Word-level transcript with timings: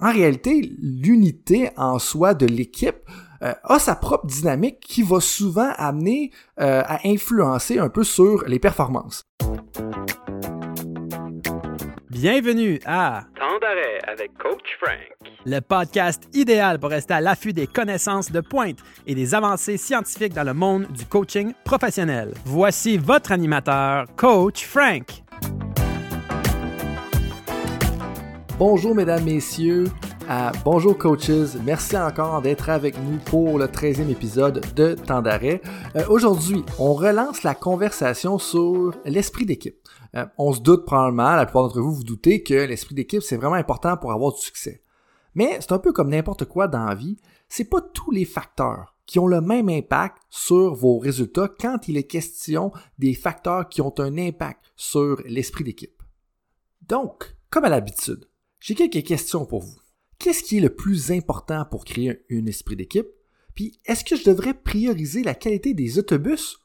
en 0.00 0.12
réalité, 0.12 0.70
l'unité 0.80 1.70
en 1.76 1.98
soi 1.98 2.34
de 2.34 2.46
l'équipe 2.46 2.98
euh, 3.42 3.52
a 3.64 3.78
sa 3.78 3.96
propre 3.96 4.26
dynamique 4.26 4.80
qui 4.80 5.02
va 5.02 5.20
souvent 5.20 5.70
amener 5.76 6.30
euh, 6.60 6.82
à 6.84 7.00
influencer 7.06 7.78
un 7.78 7.88
peu 7.88 8.04
sur 8.04 8.44
les 8.46 8.58
performances. 8.58 9.24
Bienvenue 12.10 12.80
à 12.84 13.24
Temps 13.38 13.58
d'arrêt 13.60 14.00
avec 14.08 14.36
Coach 14.38 14.76
Frank. 14.80 14.98
le 15.46 15.60
podcast 15.60 16.24
idéal 16.32 16.80
pour 16.80 16.90
rester 16.90 17.14
à 17.14 17.20
l'affût 17.20 17.52
des 17.52 17.68
connaissances 17.68 18.32
de 18.32 18.40
pointe 18.40 18.78
et 19.06 19.14
des 19.14 19.34
avancées 19.34 19.76
scientifiques 19.76 20.34
dans 20.34 20.44
le 20.44 20.54
monde 20.54 20.86
du 20.92 21.06
coaching 21.06 21.52
professionnel. 21.64 22.34
Voici 22.44 22.98
votre 22.98 23.30
animateur, 23.30 24.06
Coach 24.16 24.64
Frank. 24.64 25.22
Bonjour 28.58 28.92
mesdames, 28.92 29.22
messieurs, 29.22 29.84
euh, 30.28 30.50
bonjour 30.64 30.98
coaches, 30.98 31.54
merci 31.64 31.96
encore 31.96 32.42
d'être 32.42 32.70
avec 32.70 32.98
nous 32.98 33.18
pour 33.18 33.56
le 33.56 33.66
13e 33.66 34.10
épisode 34.10 34.74
de 34.74 34.94
Temps 34.94 35.22
d'arrêt. 35.22 35.62
Euh, 35.94 36.04
Aujourd'hui, 36.08 36.64
on 36.80 36.92
relance 36.92 37.44
la 37.44 37.54
conversation 37.54 38.36
sur 38.40 38.96
l'esprit 39.04 39.46
d'équipe. 39.46 39.76
Euh, 40.16 40.26
on 40.38 40.52
se 40.52 40.60
doute 40.60 40.84
probablement, 40.86 41.36
la 41.36 41.46
plupart 41.46 41.62
d'entre 41.62 41.80
vous 41.80 41.94
vous 41.94 42.02
doutez 42.02 42.42
que 42.42 42.54
l'esprit 42.54 42.96
d'équipe 42.96 43.22
c'est 43.22 43.36
vraiment 43.36 43.54
important 43.54 43.96
pour 43.96 44.10
avoir 44.10 44.32
du 44.32 44.40
succès. 44.40 44.82
Mais 45.36 45.58
c'est 45.60 45.70
un 45.70 45.78
peu 45.78 45.92
comme 45.92 46.10
n'importe 46.10 46.44
quoi 46.44 46.66
dans 46.66 46.84
la 46.84 46.96
vie, 46.96 47.16
c'est 47.48 47.70
pas 47.70 47.80
tous 47.80 48.10
les 48.10 48.24
facteurs 48.24 48.96
qui 49.06 49.20
ont 49.20 49.28
le 49.28 49.40
même 49.40 49.68
impact 49.68 50.18
sur 50.30 50.74
vos 50.74 50.98
résultats 50.98 51.48
quand 51.60 51.86
il 51.86 51.96
est 51.96 52.08
question 52.08 52.72
des 52.98 53.14
facteurs 53.14 53.68
qui 53.68 53.82
ont 53.82 53.94
un 53.98 54.18
impact 54.18 54.64
sur 54.74 55.22
l'esprit 55.26 55.62
d'équipe. 55.62 56.02
Donc, 56.88 57.36
comme 57.50 57.64
à 57.64 57.68
l'habitude, 57.68 58.26
j'ai 58.60 58.74
quelques 58.74 59.06
questions 59.06 59.46
pour 59.46 59.62
vous. 59.62 59.78
Qu'est-ce 60.18 60.42
qui 60.42 60.58
est 60.58 60.62
le 60.62 60.74
plus 60.74 61.12
important 61.12 61.64
pour 61.64 61.84
créer 61.84 62.24
un, 62.30 62.46
esprit 62.46 62.74
d'équipe? 62.76 63.06
Puis, 63.54 63.78
est-ce 63.86 64.04
que 64.04 64.16
je 64.16 64.24
devrais 64.24 64.54
prioriser 64.54 65.22
la 65.22 65.34
qualité 65.34 65.74
des 65.74 65.98
autobus 65.98 66.58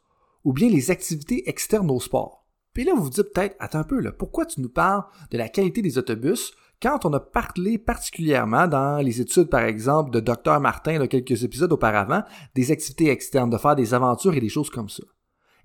ou 0.43 0.53
bien 0.53 0.69
les 0.69 0.89
activités 0.89 1.47
externes 1.47 1.91
au 1.91 1.99
sport? 1.99 2.47
Puis 2.73 2.83
là, 2.83 2.93
vous 2.95 3.03
vous 3.03 3.09
dites 3.11 3.31
peut-être, 3.33 3.55
attends 3.59 3.79
un 3.79 3.83
peu, 3.83 3.99
là, 3.99 4.11
pourquoi 4.11 4.47
tu 4.47 4.61
nous 4.61 4.69
parles 4.69 5.03
de 5.29 5.37
la 5.37 5.49
qualité 5.49 5.83
des 5.83 5.99
autobus 5.99 6.53
quand 6.81 7.05
on 7.05 7.13
a 7.13 7.19
parlé 7.19 7.77
particulièrement 7.77 8.67
dans 8.67 8.97
les 8.97 9.21
études, 9.21 9.49
par 9.49 9.63
exemple, 9.63 10.09
de 10.11 10.19
Dr. 10.19 10.59
Martin, 10.59 10.97
là, 10.97 11.07
quelques 11.07 11.43
épisodes 11.43 11.71
auparavant, 11.71 12.23
des 12.55 12.71
activités 12.71 13.09
externes, 13.09 13.51
de 13.51 13.57
faire 13.57 13.75
des 13.75 13.93
aventures 13.93 14.33
et 14.33 14.41
des 14.41 14.49
choses 14.49 14.69
comme 14.69 14.89
ça? 14.89 15.03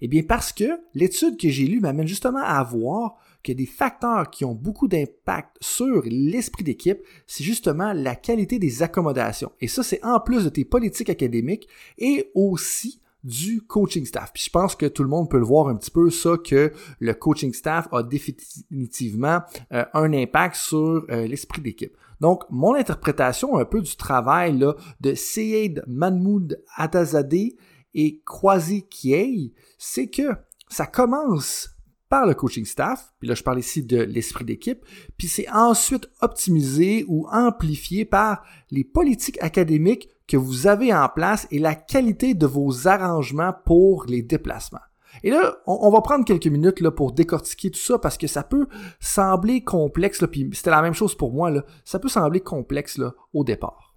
Eh 0.00 0.08
bien, 0.08 0.22
parce 0.22 0.52
que 0.52 0.80
l'étude 0.94 1.40
que 1.40 1.48
j'ai 1.48 1.66
lue 1.66 1.80
m'amène 1.80 2.06
justement 2.06 2.42
à 2.42 2.62
voir 2.62 3.16
que 3.42 3.52
des 3.52 3.66
facteurs 3.66 4.30
qui 4.30 4.44
ont 4.44 4.54
beaucoup 4.54 4.88
d'impact 4.88 5.56
sur 5.60 6.02
l'esprit 6.04 6.64
d'équipe, 6.64 7.00
c'est 7.26 7.44
justement 7.44 7.92
la 7.92 8.16
qualité 8.16 8.58
des 8.58 8.82
accommodations. 8.82 9.52
Et 9.60 9.68
ça, 9.68 9.82
c'est 9.82 10.04
en 10.04 10.20
plus 10.20 10.44
de 10.44 10.48
tes 10.50 10.64
politiques 10.64 11.10
académiques 11.10 11.68
et 11.98 12.30
aussi 12.34 13.00
du 13.24 13.62
coaching 13.62 14.04
staff. 14.04 14.32
Puis 14.32 14.44
je 14.44 14.50
pense 14.50 14.76
que 14.76 14.86
tout 14.86 15.02
le 15.02 15.08
monde 15.08 15.28
peut 15.28 15.38
le 15.38 15.44
voir 15.44 15.68
un 15.68 15.76
petit 15.76 15.90
peu 15.90 16.10
ça 16.10 16.36
que 16.42 16.72
le 17.00 17.14
coaching 17.14 17.52
staff 17.52 17.88
a 17.92 18.02
définitivement 18.02 19.40
euh, 19.72 19.84
un 19.92 20.12
impact 20.12 20.56
sur 20.56 21.04
euh, 21.10 21.26
l'esprit 21.26 21.60
d'équipe. 21.60 21.96
Donc 22.20 22.44
mon 22.50 22.74
interprétation 22.74 23.58
un 23.58 23.64
peu 23.64 23.80
du 23.80 23.96
travail 23.96 24.64
de 25.00 25.14
Seyed 25.14 25.82
Mahmoud 25.86 26.62
Atazadeh 26.76 27.56
et 27.94 28.22
Kwasi 28.24 28.86
Kiei, 28.88 29.52
c'est 29.78 30.08
que 30.08 30.30
ça 30.68 30.86
commence 30.86 31.70
par 32.08 32.26
le 32.26 32.34
coaching 32.34 32.64
staff, 32.64 33.12
puis 33.18 33.28
là 33.28 33.34
je 33.34 33.42
parle 33.42 33.58
ici 33.58 33.82
de 33.82 33.98
l'esprit 33.98 34.44
d'équipe, 34.44 34.84
puis 35.16 35.28
c'est 35.28 35.48
ensuite 35.50 36.08
optimisé 36.20 37.04
ou 37.08 37.26
amplifié 37.30 38.04
par 38.04 38.42
les 38.70 38.84
politiques 38.84 39.42
académiques 39.42 40.08
que 40.26 40.36
vous 40.36 40.66
avez 40.66 40.92
en 40.94 41.08
place 41.08 41.46
et 41.50 41.58
la 41.58 41.74
qualité 41.74 42.34
de 42.34 42.46
vos 42.46 42.86
arrangements 42.86 43.54
pour 43.64 44.04
les 44.06 44.22
déplacements. 44.22 44.78
Et 45.22 45.30
là, 45.30 45.56
on, 45.66 45.90
va 45.90 46.00
prendre 46.00 46.24
quelques 46.24 46.46
minutes 46.46 46.80
là, 46.80 46.90
pour 46.90 47.12
décortiquer 47.12 47.70
tout 47.70 47.80
ça 47.80 47.98
parce 47.98 48.18
que 48.18 48.26
ça 48.26 48.42
peut 48.42 48.66
sembler 49.00 49.62
complexe, 49.64 50.20
là, 50.20 50.28
puis 50.28 50.48
c'était 50.52 50.70
la 50.70 50.82
même 50.82 50.94
chose 50.94 51.16
pour 51.16 51.32
moi, 51.32 51.50
là, 51.50 51.64
ça 51.84 51.98
peut 51.98 52.08
sembler 52.08 52.40
complexe 52.40 52.98
là, 52.98 53.14
au 53.32 53.42
départ. 53.42 53.87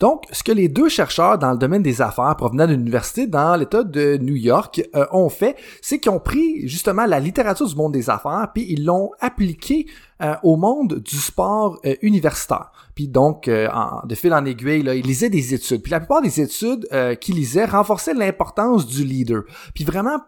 Donc, 0.00 0.24
ce 0.32 0.42
que 0.42 0.50
les 0.50 0.68
deux 0.68 0.88
chercheurs 0.88 1.38
dans 1.38 1.52
le 1.52 1.58
domaine 1.58 1.82
des 1.82 2.02
affaires 2.02 2.34
provenant 2.36 2.66
d'une 2.66 2.80
université 2.80 3.28
dans 3.28 3.54
l'État 3.54 3.84
de 3.84 4.16
New 4.16 4.34
York 4.34 4.82
euh, 4.96 5.06
ont 5.12 5.28
fait, 5.28 5.56
c'est 5.82 6.00
qu'ils 6.00 6.10
ont 6.10 6.18
pris 6.18 6.66
justement 6.66 7.06
la 7.06 7.20
littérature 7.20 7.68
du 7.68 7.76
monde 7.76 7.92
des 7.92 8.10
affaires, 8.10 8.48
puis 8.52 8.66
ils 8.68 8.84
l'ont 8.84 9.12
appliquée 9.20 9.86
euh, 10.20 10.34
au 10.42 10.56
monde 10.56 10.98
du 10.98 11.16
sport 11.16 11.78
euh, 11.86 11.94
universitaire. 12.02 12.72
Puis 12.96 13.06
donc, 13.06 13.48
de 13.48 14.14
fil 14.14 14.32
en 14.32 14.44
aiguille, 14.44 14.82
là, 14.82 14.94
ils 14.94 15.04
lisaient 15.04 15.30
des 15.30 15.52
études. 15.52 15.82
Puis 15.82 15.90
la 15.90 15.98
plupart 15.98 16.22
des 16.22 16.40
études 16.40 16.88
qu'ils 17.20 17.34
lisaient 17.34 17.64
renforçaient 17.64 18.14
l'importance 18.14 18.86
du 18.86 19.02
leader. 19.02 19.42
Puis 19.74 19.82
vraiment 19.82 20.20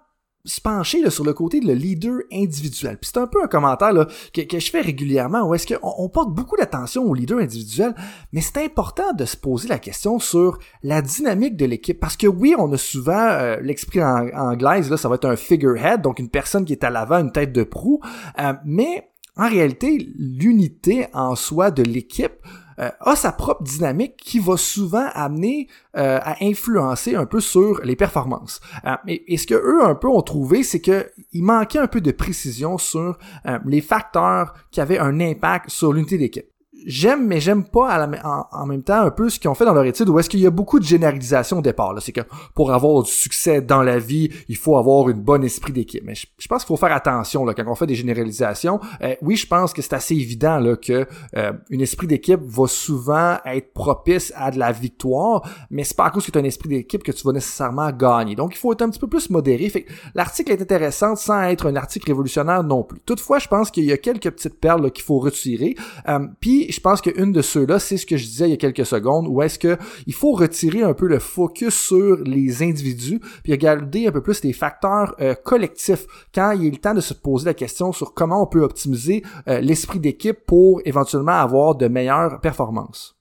se 0.47 0.61
pencher 0.61 1.09
sur 1.11 1.25
le 1.25 1.33
côté 1.33 1.61
de 1.61 1.67
le 1.67 1.75
leader 1.75 2.21
individuel. 2.33 2.99
Puis 2.99 3.11
c'est 3.13 3.21
un 3.21 3.27
peu 3.27 3.43
un 3.43 3.47
commentaire 3.47 3.93
là, 3.93 4.07
que, 4.33 4.59
je 4.59 4.71
fais 4.71 4.81
régulièrement 4.81 5.43
où 5.43 5.55
est-ce 5.55 5.67
qu'on 5.67 5.95
on 5.99 6.09
porte 6.09 6.33
beaucoup 6.35 6.57
d'attention 6.57 7.05
au 7.05 7.15
leader 7.15 7.39
individuel, 7.39 7.95
mais 8.33 8.41
c'est 8.41 8.65
important 8.65 9.13
de 9.13 9.25
se 9.25 9.37
poser 9.37 9.69
la 9.69 9.79
question 9.79 10.19
sur 10.19 10.59
la 10.83 11.03
dynamique 11.03 11.57
de 11.57 11.67
l'équipe. 11.67 11.99
Parce 11.99 12.17
que 12.17 12.27
oui, 12.27 12.55
on 12.59 12.73
a 12.73 12.79
souvent 12.79 13.13
euh, 13.13 13.57
l'exprit 13.61 14.03
en, 14.03 14.29
anglaise, 14.35 14.91
là, 14.91 14.97
ça 14.97 15.09
va 15.09 15.17
être 15.17 15.29
un 15.29 15.37
figurehead, 15.37 16.03
donc 16.03 16.19
une 16.19 16.31
personne 16.31 16.65
qui 16.65 16.73
est 16.73 16.85
à 16.85 16.91
l'avant, 16.91 17.19
une 17.19 17.33
tête 17.33 17.53
de 17.53 17.65
proue, 17.65 18.01
euh, 18.39 18.53
mais 18.65 19.11
en 19.37 19.49
réalité, 19.49 20.09
l'unité 20.17 21.07
en 21.13 21.37
soi 21.37 21.71
de 21.71 21.83
l'équipe 21.83 22.33
euh, 22.79 22.91
a 23.01 23.17
sa 23.17 23.33
propre 23.33 23.63
dynamique 23.63 24.17
qui 24.17 24.39
va 24.39 24.57
souvent 24.57 25.07
amener 25.15 25.69
euh, 25.97 26.19
à 26.23 26.37
influencer 26.43 27.15
un 27.15 27.27
peu 27.27 27.41
sur 27.41 27.81
les 27.83 27.97
performances. 27.97 28.61
Euh, 28.85 28.97
et, 29.07 29.37
ce 29.37 29.47
que 29.47 29.55
eux 29.55 29.85
un 29.85 29.95
peu 29.95 30.09
ont 30.09 30.23
trouvé, 30.23 30.63
c'est 30.63 30.81
que 30.81 31.11
il 31.33 31.43
manquait 31.43 31.79
un 31.79 31.87
peu 31.87 32.01
de 32.01 32.11
précision 32.11 32.79
sur 32.79 33.19
euh, 33.47 33.59
les 33.67 33.81
facteurs 33.81 34.55
qui 34.71 34.81
avaient 34.81 34.99
un 34.99 35.21
impact 35.21 35.71
sur 35.71 35.93
l'unité 35.93 36.19
d'équipe 36.19 36.47
j'aime, 36.85 37.27
mais 37.27 37.41
j'aime 37.41 37.65
pas 37.65 38.09
en, 38.53 38.67
même 38.67 38.83
temps 38.83 39.01
un 39.01 39.11
peu 39.11 39.29
ce 39.29 39.39
qu'ils 39.39 39.51
ont 39.51 39.55
fait 39.55 39.65
dans 39.65 39.75
leur 39.75 39.85
étude, 39.85 40.09
où 40.09 40.19
est-ce 40.19 40.29
qu'il 40.29 40.41
y 40.41 40.47
a 40.47 40.51
beaucoup 40.51 40.79
de 40.79 40.85
généralisation 40.85 41.59
au 41.59 41.63
départ. 41.63 41.95
C'est 42.01 42.13
que 42.13 42.21
pour 42.55 42.73
avoir 42.73 43.03
du 43.03 43.11
succès 43.11 43.61
dans 43.61 43.83
la 43.83 43.99
vie, 43.99 44.31
il 44.49 44.57
faut 44.57 44.77
avoir 44.77 45.09
une 45.09 45.21
bonne 45.21 45.45
esprit 45.45 45.73
d'équipe. 45.73 46.03
Mais 46.05 46.15
je, 46.15 46.27
je 46.39 46.49
pense 46.49 46.63
qu'il 46.63 46.69
faut 46.69 46.77
faire 46.77 46.95
attention 46.95 47.45
là, 47.45 47.55
quand 47.55 47.65
on 47.67 47.75
fait 47.75 47.87
des 47.87 47.95
généralisations. 47.95 48.81
Euh, 49.03 49.15
oui, 49.23 49.37
je 49.37 49.47
pense 49.47 49.73
que 49.73 49.83
c'est 49.83 49.95
assez 49.95 50.15
évident 50.15 50.59
là, 50.59 50.77
que 50.77 51.07
euh, 51.37 51.53
une 51.71 51.81
esprit 51.81 52.07
d'équipe 52.07 52.41
va 52.41 52.67
souvent 52.67 53.39
être 53.45 53.73
propice 53.73 54.33
à 54.37 54.51
de 54.51 54.59
la 54.59 54.73
victoire, 54.73 55.43
mais 55.71 55.85
c'est 55.85 55.97
pas 55.97 56.07
à 56.07 56.11
cause 56.11 56.27
que 56.27 56.31
tu 56.31 56.39
as 56.39 56.41
un 56.41 56.45
esprit 56.45 56.69
d'équipe 56.69 57.03
que 57.03 57.13
tu 57.13 57.25
vas 57.25 57.33
nécessairement 57.33 57.91
gagner. 57.91 58.35
Donc 58.35 58.55
il 58.55 58.59
faut 58.59 58.73
être 58.73 58.83
un 58.83 58.91
petit 58.91 59.01
peu 59.01 59.09
plus 59.09 59.31
modéré. 59.31 59.69
Fait 59.69 59.87
l'article 60.15 60.53
est 60.53 60.63
intéressant 60.63 61.17
sans 61.17 61.43
être 61.43 61.67
un 61.67 61.77
article 61.77 62.07
révolutionnaire 62.09 62.63
non 62.63 62.83
plus. 62.83 63.01
Toutefois, 63.05 63.39
je 63.39 63.49
pense 63.49 63.71
qu'il 63.71 63.85
y 63.85 63.93
a 63.93 63.97
quelques 63.97 64.31
petites 64.31 64.61
perles 64.61 64.91
qu'il 64.91 65.05
faut 65.05 65.19
retirer. 65.19 65.75
Euh, 66.09 66.27
Puis 66.41 66.66
je 66.71 66.81
pense 66.81 67.01
qu'une 67.01 67.33
de 67.33 67.43
ceux-là, 67.43 67.79
c'est 67.79 67.97
ce 67.97 68.07
que 68.07 68.17
je 68.17 68.25
disais 68.25 68.49
il 68.49 68.51
y 68.51 68.55
a 68.55 68.57
quelques 68.57 68.87
secondes, 68.87 69.27
où 69.29 69.43
est-ce 69.43 69.59
que 69.59 69.77
il 70.07 70.15
faut 70.15 70.33
retirer 70.33 70.83
un 70.83 70.95
peu 70.95 71.07
le 71.07 71.19
focus 71.19 71.75
sur 71.75 72.17
les 72.25 72.63
individus, 72.63 73.21
puis 73.43 73.53
regarder 73.53 74.07
un 74.07 74.13
peu 74.13 74.23
plus 74.23 74.43
les 74.45 74.53
facteurs 74.53 75.15
euh, 75.21 75.35
collectifs 75.35 76.07
quand 76.35 76.53
il 76.53 76.67
est 76.67 76.71
le 76.71 76.77
temps 76.77 76.95
de 76.95 77.01
se 77.01 77.15
poser 77.15 77.47
la 77.47 77.55
question 77.55 77.93
sur 77.93 78.15
comment 78.15 78.43
on 78.43 78.47
peut 78.47 78.63
optimiser 78.63 79.23
euh, 79.49 79.61
l'esprit 79.61 80.01
d'équipe 80.01 80.39
pour 80.47 80.81
éventuellement 80.85 81.33
avoir 81.33 81.75
de 81.75 81.89
meilleures 81.89 82.41
performances. 82.41 83.16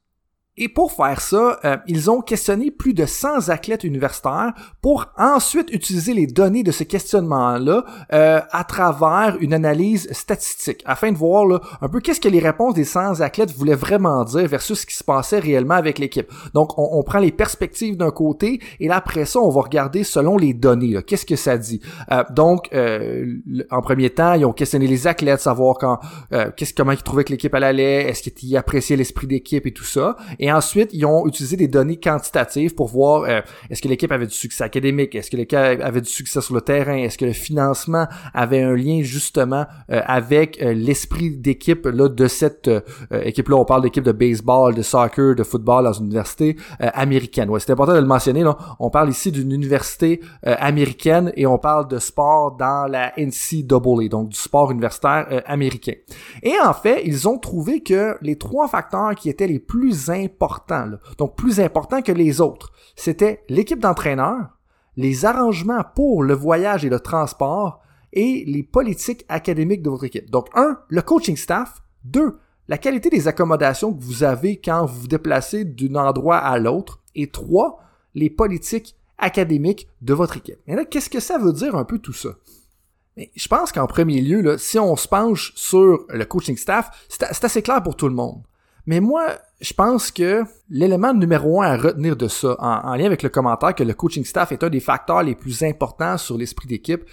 Et 0.57 0.69
pour 0.69 0.93
faire 0.93 1.19
ça, 1.19 1.59
euh, 1.65 1.75
ils 1.85 2.09
ont 2.09 2.21
questionné 2.21 2.71
plus 2.71 2.93
de 2.93 3.05
100 3.05 3.49
athlètes 3.49 3.83
universitaires 3.83 4.53
pour 4.81 5.07
ensuite 5.17 5.69
utiliser 5.73 6.13
les 6.13 6.27
données 6.27 6.63
de 6.63 6.71
ce 6.71 6.83
questionnement-là 6.83 7.83
euh, 8.13 8.39
à 8.51 8.63
travers 8.63 9.35
une 9.41 9.53
analyse 9.53 10.07
statistique, 10.13 10.81
afin 10.85 11.11
de 11.11 11.17
voir 11.17 11.45
là, 11.45 11.59
un 11.81 11.89
peu 11.89 11.99
qu'est-ce 11.99 12.21
que 12.21 12.29
les 12.29 12.39
réponses 12.39 12.73
des 12.73 12.85
100 12.85 13.19
athlètes 13.19 13.51
voulaient 13.51 13.75
vraiment 13.75 14.23
dire 14.23 14.47
versus 14.47 14.79
ce 14.79 14.85
qui 14.85 14.95
se 14.95 15.03
passait 15.03 15.39
réellement 15.39 15.73
avec 15.73 15.99
l'équipe. 15.99 16.31
Donc, 16.53 16.79
on, 16.79 16.87
on, 16.99 17.03
prend 17.03 17.19
les 17.19 17.33
perspectives 17.33 17.97
d'un 17.97 18.11
côté, 18.11 18.61
et 18.79 18.87
là, 18.87 18.95
après 18.95 19.25
ça, 19.25 19.41
on 19.41 19.49
va 19.49 19.61
regarder 19.61 20.05
selon 20.05 20.37
les 20.37 20.53
données, 20.53 21.03
qu'est-ce 21.05 21.25
que 21.25 21.35
ça 21.35 21.57
dit. 21.57 21.81
Euh, 22.13 22.23
donc, 22.29 22.69
en 23.71 23.81
premier 23.81 24.09
temps, 24.09 24.33
ils 24.33 24.45
ont 24.45 24.53
questionné 24.53 24.87
les 24.87 25.05
athlètes, 25.05 25.41
savoir 25.41 25.77
quand, 25.77 25.99
qu'est-ce, 26.55 26.73
comment 26.73 26.93
ils 26.93 27.03
trouvaient 27.03 27.25
que 27.25 27.31
l'équipe 27.31 27.53
allait, 27.53 28.07
est-ce 28.07 28.29
qu'ils 28.29 28.55
appréciaient 28.55 28.95
l'esprit 28.95 29.27
d'équipe 29.27 29.65
et 29.67 29.73
tout 29.73 29.83
ça. 29.83 30.15
Et 30.45 30.51
ensuite, 30.51 30.91
ils 30.93 31.03
ont 31.07 31.25
utilisé 31.25 31.57
des 31.57 31.67
données 31.67 31.99
quantitatives 31.99 32.75
pour 32.75 32.87
voir 32.87 33.23
euh, 33.23 33.41
est-ce 33.71 33.81
que 33.81 33.87
l'équipe 33.87 34.11
avait 34.11 34.27
du 34.27 34.35
succès 34.35 34.63
académique, 34.63 35.15
est-ce 35.15 35.31
que 35.31 35.37
l'équipe 35.37 35.57
avait 35.57 36.01
du 36.01 36.09
succès 36.09 36.39
sur 36.39 36.53
le 36.53 36.61
terrain, 36.61 36.97
est-ce 36.97 37.17
que 37.17 37.25
le 37.25 37.33
financement 37.33 38.05
avait 38.31 38.61
un 38.61 38.75
lien 38.75 39.01
justement 39.01 39.65
euh, 39.89 40.01
avec 40.05 40.61
euh, 40.61 40.75
l'esprit 40.75 41.31
d'équipe 41.31 41.87
là 41.87 42.09
de 42.09 42.27
cette 42.27 42.69
équipe-là. 43.11 43.55
On 43.55 43.65
parle 43.65 43.81
d'équipe 43.81 44.03
de 44.03 44.11
baseball, 44.11 44.75
de 44.75 44.83
soccer, 44.83 45.33
de 45.33 45.41
football 45.41 45.85
dans 45.85 45.93
une 45.93 46.05
université 46.05 46.57
américaine. 46.79 47.49
Ouais, 47.49 47.59
c'est 47.59 47.71
important 47.71 47.93
de 47.93 47.99
le 47.99 48.05
mentionner. 48.05 48.43
Là. 48.43 48.55
On 48.79 48.91
parle 48.91 49.09
ici 49.09 49.31
d'une 49.31 49.51
université 49.51 50.21
américaine 50.43 51.31
et 51.35 51.47
on 51.47 51.57
parle 51.57 51.87
de 51.87 51.97
sport 51.97 52.55
dans 52.55 52.85
la 52.87 53.13
NCAA, 53.17 54.09
donc 54.09 54.29
du 54.29 54.37
sport 54.37 54.71
universitaire 54.71 55.41
américain. 55.47 55.93
Et 56.43 56.53
en 56.63 56.73
fait, 56.73 57.01
ils 57.05 57.27
ont 57.27 57.39
trouvé 57.39 57.81
que 57.81 58.17
les 58.21 58.37
trois 58.37 58.67
facteurs 58.67 59.15
qui 59.15 59.29
étaient 59.29 59.47
les 59.47 59.59
plus 59.59 60.09
importants, 60.09 60.34
donc 61.17 61.35
plus 61.35 61.59
importants 61.59 62.01
que 62.01 62.11
les 62.11 62.41
autres, 62.41 62.71
c'était 62.95 63.43
l'équipe 63.49 63.79
d'entraîneurs, 63.79 64.57
les 64.95 65.25
arrangements 65.25 65.83
pour 65.95 66.23
le 66.23 66.33
voyage 66.33 66.85
et 66.85 66.89
le 66.89 66.99
transport 66.99 67.81
et 68.13 68.45
les 68.47 68.63
politiques 68.63 69.25
académiques 69.27 69.81
de 69.81 69.89
votre 69.89 70.05
équipe. 70.05 70.31
Donc, 70.31 70.47
un, 70.55 70.79
le 70.87 71.01
coaching 71.01 71.35
staff. 71.35 71.81
Deux, 72.03 72.37
la 72.67 72.77
qualité 72.77 73.09
des 73.09 73.27
accommodations 73.27 73.93
que 73.93 74.01
vous 74.01 74.23
avez 74.23 74.61
quand 74.61 74.85
vous 74.85 75.01
vous 75.01 75.07
déplacez 75.07 75.65
d'un 75.65 75.95
endroit 75.95 76.37
à 76.37 76.57
l'autre. 76.57 77.01
Et 77.13 77.29
trois, 77.29 77.79
les 78.13 78.29
politiques 78.29 78.95
académiques 79.17 79.87
de 80.01 80.13
votre 80.13 80.37
équipe. 80.37 80.59
Là, 80.67 80.85
qu'est-ce 80.85 81.09
que 81.09 81.19
ça 81.19 81.37
veut 81.37 81.53
dire 81.53 81.75
un 81.75 81.83
peu 81.83 81.99
tout 81.99 82.13
ça? 82.13 82.29
Je 83.17 83.47
pense 83.47 83.71
qu'en 83.71 83.87
premier 83.87 84.21
lieu, 84.21 84.57
si 84.57 84.77
on 84.77 84.95
se 84.95 85.07
penche 85.07 85.53
sur 85.55 86.05
le 86.09 86.25
coaching 86.25 86.57
staff, 86.57 87.05
c'est 87.09 87.43
assez 87.43 87.61
clair 87.61 87.81
pour 87.81 87.95
tout 87.95 88.09
le 88.09 88.15
monde. 88.15 88.43
Mais 88.85 88.99
moi, 88.99 89.39
je 89.61 89.73
pense 89.73 90.11
que 90.11 90.43
l'élément 90.69 91.13
numéro 91.13 91.61
un 91.61 91.67
à 91.67 91.77
retenir 91.77 92.15
de 92.15 92.27
ça, 92.27 92.55
en, 92.59 92.95
lien 92.95 93.05
avec 93.05 93.23
le 93.23 93.29
commentaire 93.29 93.73
que 93.73 93.83
le 93.83 93.93
coaching 93.93 94.23
staff 94.23 94.51
est 94.51 94.63
un 94.63 94.69
des 94.69 94.79
facteurs 94.79 95.23
les 95.23 95.35
plus 95.35 95.63
importants 95.63 96.17
sur 96.17 96.37
l'esprit 96.37 96.67
d'équipe, 96.67 97.03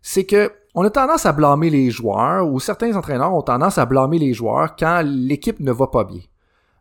c'est 0.00 0.24
que 0.24 0.52
on 0.74 0.84
a 0.84 0.90
tendance 0.90 1.26
à 1.26 1.32
blâmer 1.32 1.70
les 1.70 1.90
joueurs, 1.90 2.46
ou 2.46 2.60
certains 2.60 2.94
entraîneurs 2.94 3.34
ont 3.34 3.42
tendance 3.42 3.78
à 3.78 3.86
blâmer 3.86 4.18
les 4.18 4.32
joueurs 4.32 4.76
quand 4.76 5.02
l'équipe 5.04 5.60
ne 5.60 5.72
va 5.72 5.88
pas 5.88 6.04
bien. 6.04 6.20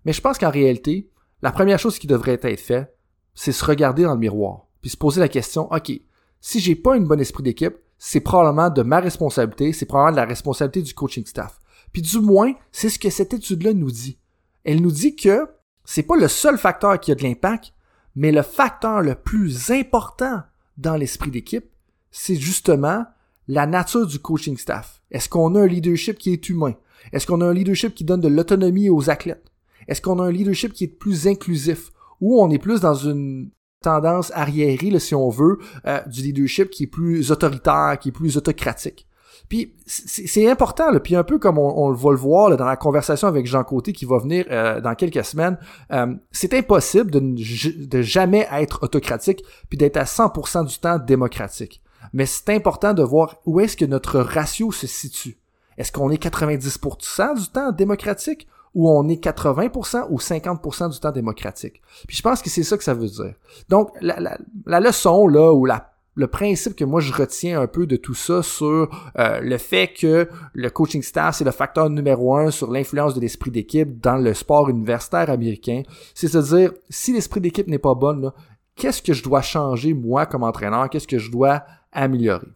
Mais 0.06 0.14
je 0.14 0.22
pense 0.22 0.38
qu'en 0.38 0.52
réalité, 0.52 1.10
la 1.42 1.52
première 1.52 1.80
chose 1.80 1.98
qui 1.98 2.08
devrait 2.08 2.40
être 2.42 2.60
faite, 2.60 2.96
c'est 3.34 3.52
se 3.52 3.66
regarder 3.66 4.04
dans 4.04 4.14
le 4.14 4.20
miroir, 4.20 4.68
puis 4.82 4.92
se 4.92 4.98
poser 4.98 5.20
la 5.20 5.30
question, 5.30 5.68
OK, 5.72 5.92
si 6.40 6.60
j'ai 6.60 6.76
pas 6.76 6.96
une 6.96 7.08
bonne 7.08 7.20
esprit 7.20 7.44
d'équipe, 7.44 7.76
c'est 7.98 8.20
probablement 8.20 8.70
de 8.70 8.84
ma 8.84 9.00
responsabilité, 9.00 9.74
c'est 9.74 9.86
probablement 9.86 10.12
de 10.12 10.22
la 10.22 10.26
responsabilité 10.26 10.82
du 10.82 10.94
coaching 10.94 11.26
staff. 11.26 11.60
Puis 11.92 12.02
du 12.02 12.20
moins, 12.20 12.54
c'est 12.72 12.90
ce 12.90 13.00
que 13.00 13.10
cette 13.10 13.34
étude-là 13.34 13.74
nous 13.74 13.92
dit. 13.92 14.20
Elle 14.68 14.81
nous 14.81 14.92
dit 14.92 15.16
que 15.16 15.48
c'est 15.86 16.04
pas 16.04 16.18
le 16.18 16.28
seul 16.28 16.58
facteur 16.58 17.00
qui 17.00 17.14
a 17.14 17.16
de 17.16 17.24
l'impact, 17.24 17.72
mais 18.18 18.34
le 18.34 18.42
facteur 18.42 19.02
le 19.02 19.16
plus 19.16 19.72
important 19.72 20.42
dans 20.78 20.98
l'esprit 20.98 21.31
d'équipe, 21.31 21.69
c'est 22.12 22.36
justement 22.36 23.06
la 23.48 23.66
nature 23.66 24.06
du 24.06 24.19
coaching 24.19 24.58
staff. 24.58 25.02
Est-ce 25.10 25.30
qu'on 25.30 25.56
a 25.56 25.62
un 25.62 25.68
leadership 25.68 26.18
qui 26.18 26.34
est 26.34 26.50
humain? 26.50 26.74
Est-ce 27.14 27.25
qu'on 27.25 27.40
a 27.40 27.46
un 27.46 27.54
leadership 27.54 27.96
qui 27.96 28.04
donne 28.04 28.19
de 28.19 28.28
l'autonomie 28.28 28.90
aux 28.90 29.10
athlètes? 29.10 29.50
Est-ce 29.88 30.02
qu'on 30.02 30.19
a 30.19 30.24
un 30.24 30.31
leadership 30.31 30.74
qui 30.74 30.84
est 30.84 31.00
plus 31.00 31.28
inclusif? 31.28 31.92
Ou 32.20 32.42
on 32.42 32.50
est 32.50 32.60
plus 32.60 32.81
dans 32.81 32.96
une 32.96 33.52
tendance 33.81 34.34
arriérée, 34.36 35.00
si 35.00 35.16
on 35.16 35.30
veut, 35.30 35.60
euh, 35.86 36.02
du 36.08 36.24
leadership 36.24 36.72
qui 36.72 36.84
est 36.84 36.88
plus 36.88 37.31
autoritaire, 37.31 37.98
qui 38.02 38.10
est 38.10 38.12
plus 38.12 38.36
autocratique? 38.36 39.06
Puis 39.50 39.74
c'est 39.86 40.50
important, 40.50 40.92
là, 40.92 41.00
puis 41.00 41.16
un 41.16 41.24
peu 41.24 41.39
comme 41.39 41.57
on, 41.57 41.92
va 41.92 42.12
le 42.12 42.18
voir 42.18 42.56
dans 42.56 42.66
la 42.66 42.75
conversation 42.75 43.28
avec 43.28 43.45
Jean 43.45 43.63
Côté 43.63 43.94
qui 43.94 44.06
va 44.06 44.18
venir 44.18 44.45
euh, 44.51 44.81
dans 44.81 44.95
quelques 44.95 45.24
semaines, 45.24 45.57
euh, 45.92 46.13
c'est 46.31 46.54
impossible 46.54 47.12
de, 47.12 47.19
de 47.19 48.01
jamais 48.01 48.48
être 48.51 48.84
autocratique 48.84 49.44
puis 49.69 49.78
d'être 49.78 49.98
à 49.98 50.04
100% 50.04 50.66
du 50.66 50.80
temps 50.80 51.00
démocratique. 51.00 51.81
Mais 52.13 52.25
c'est 52.25 52.50
important 52.50 52.94
de 52.94 53.04
voir 53.04 53.38
où 53.45 53.60
est-ce 53.60 53.78
que 53.78 53.86
notre 53.86 54.19
ratio 54.19 54.72
se 54.72 54.88
situe. 54.88 55.38
Est-ce 55.78 55.92
qu'on 55.92 56.10
est 56.10 56.22
90% 56.22 57.39
du 57.39 57.48
temps 57.50 57.72
démocratique 57.72 58.48
où 58.74 58.89
on 58.89 59.07
est 59.07 59.24
80% 59.24 60.07
ou 60.10 60.18
50% 60.18 60.92
du 60.92 61.00
temps 61.00 61.12
démocratique? 61.12 61.81
Puis 62.07 62.18
je 62.18 62.22
pense 62.22 62.42
que 62.42 62.50
c'est 62.50 62.63
ça 62.63 62.78
que 62.78 62.84
ça 62.84 62.94
veut 62.94 63.07
dire. 63.07 63.36
Donc, 63.69 63.92
la, 64.01 64.38
la, 64.66 64.80
leçon, 64.80 65.28
là, 65.28 65.54
ou 65.54 65.66
la 65.66 65.97
le 66.18 66.28
principe 66.28 66.75
que 66.75 66.84
moi 66.84 67.00
je 67.00 67.14
retiens 67.14 67.62
un 67.62 67.68
peu 67.68 67.86
de 67.86 67.96
tout 67.96 68.16
ça 68.16 68.42
sur 68.42 68.90
euh, 69.19 69.40
le 69.40 69.58
fait 69.60 69.94
que 69.94 70.28
le 70.54 70.69
coaching 70.72 71.04
staff 71.04 71.38
c'est 71.38 71.44
le 71.46 71.52
facteur 71.52 71.90
numéro 71.92 72.36
un 72.36 72.50
sur 72.50 72.72
l'influence 72.72 73.14
de 73.14 73.22
l'esprit 73.22 73.52
d'équipe 73.52 74.02
dans 74.02 74.18
le 74.18 74.34
sport 74.34 74.68
universitaire 74.68 75.30
américain, 75.30 75.84
c'est 76.16 76.36
à 76.36 76.42
dire 76.42 76.74
si 76.90 77.14
l'esprit 77.14 77.40
d'équipe 77.40 77.68
n'est 77.68 77.78
pas 77.78 77.94
bon, 77.94 78.31
qu'est-ce 78.75 79.02
que 79.02 79.14
je 79.14 79.24
dois 79.24 79.44
changer 79.44 79.94
moi 79.94 80.25
comme 80.25 80.44
entraîneur, 80.44 80.90
qu'est-ce 80.90 81.08
que 81.08 81.19
je 81.19 81.31
dois 81.31 81.64
améliorer? 81.92 82.48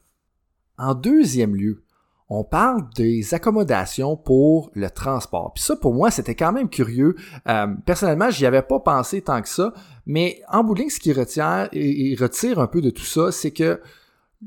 En 0.79 0.95
deuxième 0.95 1.55
lieu, 1.55 1.83
on 2.33 2.45
parle 2.45 2.87
des 2.95 3.33
accommodations 3.33 4.15
pour 4.15 4.71
le 4.73 4.89
transport. 4.89 5.51
Puis 5.53 5.65
ça, 5.65 5.75
pour 5.75 5.93
moi, 5.93 6.11
c'était 6.11 6.33
quand 6.33 6.53
même 6.53 6.69
curieux. 6.69 7.17
Euh, 7.49 7.67
personnellement, 7.85 8.29
j'y 8.29 8.45
avais 8.45 8.61
pas 8.61 8.79
pensé 8.79 9.21
tant 9.21 9.41
que 9.41 9.49
ça, 9.49 9.73
mais 10.05 10.41
en 10.47 10.63
bout 10.63 10.77
ce 10.89 10.97
qui 10.97 11.11
retient 11.11 11.67
et, 11.73 12.15
retire 12.17 12.59
un 12.59 12.67
peu 12.67 12.79
de 12.79 12.89
tout 12.89 13.03
ça, 13.03 13.33
c'est 13.33 13.51
que 13.51 13.81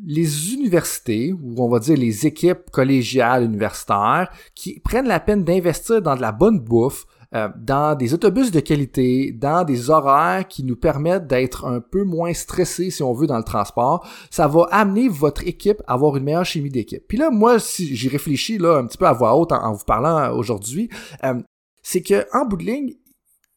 les 0.02 0.54
universités, 0.54 1.34
ou 1.34 1.62
on 1.62 1.69
va 1.69 1.78
dire 1.78 1.98
les 1.98 2.26
équipes 2.26 2.70
collégiales 2.70 3.44
universitaires, 3.44 4.31
qui 4.54 4.81
prennent 4.81 5.06
la 5.06 5.20
peine 5.20 5.44
d'investir 5.44 6.00
dans 6.00 6.16
de 6.16 6.22
la 6.22 6.32
bonne 6.32 6.60
bouffe, 6.60 7.04
euh, 7.34 7.48
dans 7.56 7.96
des 7.96 8.14
autobus 8.14 8.52
de 8.52 8.60
qualité, 8.60 9.32
dans 9.32 9.64
des 9.64 9.90
horaires 9.90 10.46
qui 10.46 10.62
nous 10.62 10.76
permettent 10.76 11.26
d'être 11.26 11.66
un 11.66 11.81
peu 11.81 12.04
moins 12.04 12.32
stressés, 12.32 12.90
si 12.90 13.02
on 13.02 13.12
veut, 13.12 13.26
dans 13.26 13.38
le 13.38 13.44
transport, 13.44 14.06
ça 14.31 14.46
va 14.46 14.69
amener 14.70 15.08
votre 15.08 15.44
équipe 15.44 15.82
à 15.88 15.94
avoir 15.94 16.16
une 16.16 16.22
meilleure 16.25 16.44
chimie 16.44 16.70
d'équipe. 16.70 17.02
Puis 17.08 17.19
là, 17.19 17.31
moi, 17.31 17.58
si 17.58 17.96
j'y 17.96 18.08
réfléchis 18.08 18.58
là 18.58 18.76
un 18.76 18.86
petit 18.86 18.98
peu 18.98 19.06
à 19.06 19.12
voix 19.12 19.36
haute 19.36 19.50
en, 19.50 19.72
vous 19.72 19.84
parlant 19.84 20.32
aujourd'hui, 20.36 20.88
euh, 21.25 21.40
c'est 21.82 22.02
que 22.02 22.25
en 22.32 22.44
bout 22.44 22.58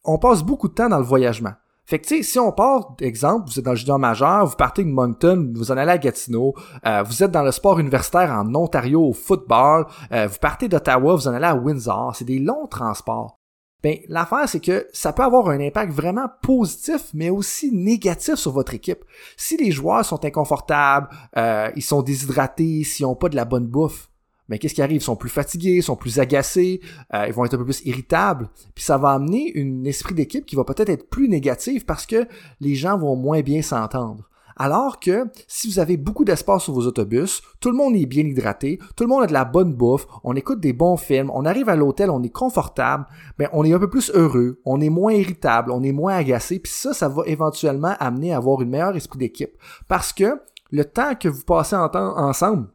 on 0.04 0.18
passe 0.18 0.42
beaucoup 0.42 0.70
de 0.70 0.74
temps 0.74 0.90
dans 0.90 0.98
le 0.98 1.04
voyagement. 1.04 1.54
Fait 1.86 2.00
que, 2.00 2.08
tu 2.08 2.18
sais, 2.18 2.24
si 2.24 2.40
on 2.40 2.52
part, 2.52 2.96
exemple, 3.00 3.48
vous 3.48 3.60
êtes 3.60 3.66
dans 3.66 3.72
le 3.72 3.78
junior 3.78 4.00
majeur, 4.00 4.46
vous 4.46 4.56
partez 4.56 4.84
de 4.84 4.90
Moncton, 4.90 5.54
vous 5.56 5.72
en 5.72 5.78
allez 5.78 5.92
à 5.92 5.98
Gatineau, 5.98 6.54
euh, 6.86 7.04
vous 7.04 7.24
êtes 7.24 7.32
dans 7.32 7.44
le 7.44 7.52
sport 7.52 7.80
universitaire 7.80 8.32
en 8.32 8.54
Ontario 8.56 9.02
au 9.02 9.14
football, 9.14 9.86
vous 10.12 10.40
partez 10.42 10.68
d'Ottawa, 10.68 11.16
vous 11.16 11.28
en 11.28 11.34
allez 11.34 11.46
à 11.46 11.56
Windsor, 11.56 12.16
c'est 12.16 12.26
des 12.26 12.40
longs 12.40 12.68
transports. 12.68 13.37
Ben, 13.84 13.98
l'affaire, 14.08 14.50
c'est 14.50 14.60
que 14.60 14.88
ça 14.92 15.14
peut 15.14 15.24
avoir 15.24 15.50
un 15.50 15.60
impact 15.60 15.94
vraiment 15.94 16.28
positif, 16.42 17.12
mais 17.14 17.30
aussi 17.30 17.72
négatif 17.72 18.36
sur 18.36 18.52
votre 18.52 18.74
équipe. 18.74 19.04
Si 19.38 19.56
les 19.56 19.72
joueurs 19.72 20.04
sont 20.04 20.26
inconfortables, 20.26 21.10
euh, 21.38 21.70
ils 21.76 21.84
sont 21.84 22.02
déshydratés, 22.02 22.84
s'ils 22.84 23.06
n'ont 23.06 23.16
pas 23.16 23.30
de 23.30 23.36
la 23.36 23.46
bonne 23.46 23.68
bouffe, 23.68 24.10
mais 24.50 24.56
ben, 24.56 24.60
qu'est-ce 24.60 24.74
qui 24.74 24.82
arrive? 24.82 25.02
Ils 25.02 25.04
sont 25.04 25.18
plus 25.18 25.30
fatigués, 25.30 25.76
ils 25.78 25.84
sont 25.84 25.98
plus 25.98 26.20
agacés, 26.20 26.80
euh, 27.14 27.26
ils 27.28 27.34
vont 27.34 27.44
être 27.44 27.54
un 27.54 27.58
peu 27.58 27.66
plus 27.66 27.82
irritables. 27.86 28.50
Puis 28.74 28.84
ça 28.84 28.98
va 28.98 29.12
amener 29.12 29.52
un 29.58 29.84
esprit 29.84 30.16
d'équipe 30.16 30.46
qui 30.46 30.56
va 30.56 30.64
peut-être 30.64 30.90
être 30.90 31.10
plus 31.10 31.28
négatif 31.28 31.86
parce 31.86 32.06
que 32.06 32.26
les 32.62 32.76
gens 32.76 32.98
vont 32.98 33.16
moins 33.16 33.42
bien 33.42 33.62
s'entendre. 33.62 34.30
Alors 34.58 35.00
que 35.00 35.26
si 35.48 35.68
vous 35.68 35.80
avez 35.80 35.98
beaucoup 35.98 36.26
d'espace 36.26 36.64
sur 36.64 36.74
vos 36.74 36.88
autobus, 36.88 37.42
tout 37.60 37.70
le 37.70 37.78
monde 37.78 37.96
est 37.96 38.08
bien 38.08 38.26
hydraté, 38.26 38.80
tout 38.96 39.04
le 39.04 39.10
monde 39.10 39.24
a 39.24 39.28
de 39.28 39.34
la 39.34 39.46
bonne 39.46 39.74
bouffe, 39.74 40.08
on 40.24 40.36
écoute 40.36 40.60
des 40.60 40.74
bons 40.74 40.98
films, 40.98 41.32
on 41.34 41.46
arrive 41.46 41.70
à 41.70 41.76
l'hôtel, 41.76 42.10
on 42.10 42.24
est 42.24 42.30
confortable, 42.30 43.06
ben 43.38 43.50
on 43.54 43.64
est 43.64 43.74
un 43.74 43.80
peu 43.80 43.90
plus 43.90 44.10
heureux, 44.16 44.60
on 44.66 44.82
est 44.82 44.90
moins 44.90 45.14
irritable, 45.14 45.72
on 45.72 45.84
est 45.84 45.92
moins 45.92 46.16
agacé, 46.16 46.58
puis 46.58 46.72
ça, 46.72 46.94
ça 46.94 47.08
va 47.08 47.22
éventuellement 47.28 47.96
amener 48.00 48.34
à 48.34 48.38
avoir 48.38 48.62
une 48.64 48.70
meilleure 48.70 48.96
esprit 48.96 49.20
d'équipe. 49.20 49.56
Parce 49.88 50.12
que 50.12 50.42
le 50.72 50.86
temps 50.86 51.14
que 51.14 51.30
vous 51.30 51.44
passez 51.44 51.76
ensemble 51.76 52.68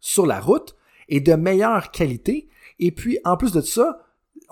sur 0.00 0.26
la 0.26 0.38
route 0.38 0.76
est 1.08 1.20
de 1.20 1.34
meilleure 1.34 1.90
qualité, 1.90 2.48
et 2.78 2.92
puis 2.92 3.18
en 3.24 3.38
plus 3.38 3.52
de 3.52 3.62
ça, 3.62 4.00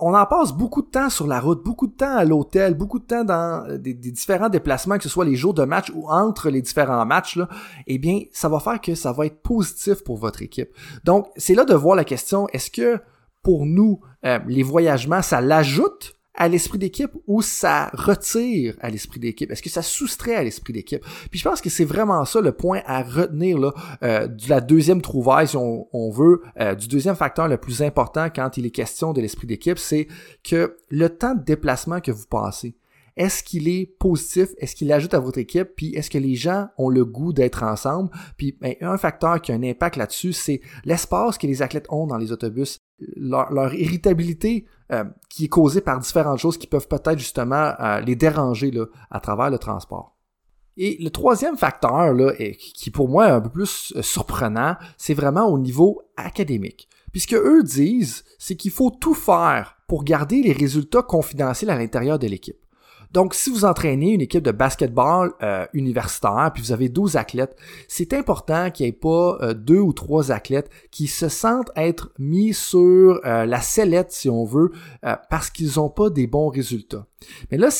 on 0.00 0.14
en 0.14 0.26
passe 0.26 0.52
beaucoup 0.52 0.82
de 0.82 0.88
temps 0.88 1.10
sur 1.10 1.26
la 1.26 1.40
route, 1.40 1.62
beaucoup 1.62 1.86
de 1.86 1.92
temps 1.92 2.16
à 2.16 2.24
l'hôtel, 2.24 2.74
beaucoup 2.74 2.98
de 2.98 3.04
temps 3.04 3.24
dans 3.24 3.64
euh, 3.68 3.78
des, 3.78 3.94
différents 3.94 4.48
déplacements, 4.48 4.96
que 4.96 5.04
ce 5.04 5.08
soit 5.08 5.24
les 5.24 5.36
jours 5.36 5.54
de 5.54 5.64
match 5.64 5.90
ou 5.94 6.08
entre 6.08 6.50
les 6.50 6.62
différents 6.62 7.04
matchs, 7.06 7.38
eh 7.86 7.98
bien, 7.98 8.22
ça 8.32 8.48
va 8.48 8.60
faire 8.60 8.80
que 8.80 8.94
ça 8.94 9.12
va 9.12 9.26
être 9.26 9.42
positif 9.42 10.02
pour 10.02 10.16
votre 10.16 10.42
équipe. 10.42 10.70
Donc, 11.04 11.28
c'est 11.36 11.54
là 11.54 11.64
de 11.64 11.74
voir 11.74 11.96
la 11.96 12.04
question, 12.04 12.48
est-ce 12.48 12.70
que 12.70 13.00
pour 13.42 13.66
nous, 13.66 14.00
euh, 14.24 14.38
les 14.46 14.62
voyagements, 14.62 15.22
ça 15.22 15.40
l'ajoute 15.40 16.14
à 16.34 16.48
l'esprit 16.48 16.78
d'équipe 16.78 17.10
ou 17.26 17.42
ça 17.42 17.90
retire 17.92 18.76
à 18.80 18.90
l'esprit 18.90 19.20
d'équipe? 19.20 19.50
Est-ce 19.50 19.62
que 19.62 19.70
ça 19.70 19.82
soustrait 19.82 20.34
à 20.34 20.42
l'esprit 20.42 20.72
d'équipe? 20.72 21.04
Puis 21.30 21.38
je 21.38 21.44
pense 21.44 21.60
que 21.60 21.70
c'est 21.70 21.84
vraiment 21.84 22.24
ça 22.24 22.40
le 22.40 22.52
point 22.52 22.80
à 22.86 23.02
retenir 23.02 23.58
là, 23.58 23.72
euh, 24.02 24.26
de 24.26 24.48
la 24.48 24.60
deuxième 24.60 25.02
trouvaille, 25.02 25.48
si 25.48 25.56
on, 25.56 26.10
veut, 26.10 26.42
euh, 26.58 26.74
du 26.74 26.88
deuxième 26.88 27.16
facteur 27.16 27.48
le 27.48 27.56
plus 27.56 27.82
important 27.82 28.28
quand 28.34 28.56
il 28.56 28.66
est 28.66 28.70
question 28.70 29.12
de 29.12 29.20
l'esprit 29.20 29.46
d'équipe, 29.46 29.78
c'est 29.78 30.08
que 30.42 30.76
le 30.88 31.08
temps 31.08 31.34
de 31.34 31.42
déplacement 31.42 32.00
que 32.00 32.12
vous 32.12 32.26
passez, 32.26 32.76
est-ce 33.16 33.42
qu'il 33.42 33.68
est 33.68 33.86
positif? 33.98 34.48
Est-ce 34.58 34.74
qu'il 34.74 34.90
ajoute 34.92 35.14
à 35.14 35.18
votre 35.18 35.38
équipe? 35.38 35.70
Puis 35.76 35.94
est-ce 35.94 36.10
que 36.10 36.18
les 36.18 36.36
gens 36.36 36.68
ont 36.78 36.88
le 36.88 37.04
goût 37.04 37.32
d'être 37.32 37.64
ensemble? 37.64 38.10
Puis 38.36 38.56
ben, 38.60 38.74
un 38.80 38.96
facteur 38.96 39.42
qui 39.42 39.52
a 39.52 39.56
un 39.56 39.62
impact 39.62 39.96
là-dessus, 39.96 40.32
c'est 40.32 40.60
l'espace 40.84 41.36
que 41.36 41.46
les 41.46 41.60
athlètes 41.60 41.86
ont 41.90 42.06
dans 42.06 42.16
les 42.16 42.32
autobus. 42.32 42.78
Leur, 43.16 43.74
irritabilité 43.74 44.66
euh, 44.92 45.04
qui 45.28 45.46
est 45.46 45.48
causée 45.48 45.80
par 45.80 45.98
différentes 45.98 46.38
choses 46.38 46.58
qui 46.58 46.66
peuvent 46.66 46.88
peut-être 46.88 47.18
justement 47.18 47.74
euh, 47.80 48.00
les 48.00 48.16
déranger 48.16 48.70
là, 48.70 48.86
à 49.10 49.20
travers 49.20 49.50
le 49.50 49.58
transport. 49.58 50.16
Et 50.76 50.96
le 51.00 51.10
troisième 51.10 51.56
facteur, 51.56 52.14
là, 52.14 52.32
qui 52.58 52.90
pour 52.90 53.08
moi 53.08 53.28
est 53.28 53.32
un 53.32 53.40
peu 53.40 53.50
plus 53.50 53.92
surprenant, 54.00 54.76
c'est 54.96 55.14
vraiment 55.14 55.46
au 55.46 55.58
niveau 55.58 56.00
académique. 56.16 56.88
Puisque 57.12 57.34
eux 57.34 57.62
disent, 57.62 58.24
c'est 58.38 58.54
qu'il 58.54 58.70
faut 58.70 58.90
tout 58.90 59.14
faire 59.14 59.76
pour 59.88 60.04
garder 60.04 60.42
les 60.42 60.52
résultats 60.52 61.02
confidentiels 61.02 61.70
à 61.70 61.76
l'intérieur 61.76 62.18
de 62.18 62.28
l'équipe. 62.28 62.56
Donc, 63.12 63.34
si 63.34 63.50
vous 63.50 63.64
entraînez 63.64 64.12
une 64.12 64.20
équipe 64.20 64.44
de 64.44 64.52
basketball 64.52 65.32
euh, 65.42 65.66
universitaire, 65.72 66.50
puis 66.54 66.62
vous 66.62 66.72
avez 66.72 66.88
12 66.88 67.16
athlètes, 67.16 67.56
c'est 67.88 68.12
important 68.12 68.70
qu'il 68.70 68.84
n'y 68.84 68.90
ait 68.90 68.92
pas 68.92 69.38
euh, 69.40 69.54
deux 69.54 69.80
ou 69.80 69.92
trois 69.92 70.30
athlètes 70.30 70.70
qui 70.90 71.06
se 71.06 71.28
sentent 71.28 71.70
être 71.76 72.12
mis 72.18 72.54
sur 72.54 73.20
euh, 73.24 73.46
la 73.46 73.60
sellette, 73.60 74.12
si 74.12 74.30
on 74.30 74.44
veut, 74.44 74.70
parce 75.28 75.50
qu'ils 75.50 75.72
n'ont 75.76 75.90
pas 75.90 76.10
des 76.10 76.26
bons 76.26 76.48
résultats. 76.48 77.06
Mais 77.50 77.58
là, 77.58 77.70